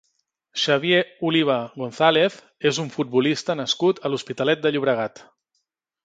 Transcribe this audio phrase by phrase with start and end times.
[0.59, 2.37] Xavier Oliva González
[2.69, 5.23] és un futbolista nascut a l'Hospitalet de Llobregat.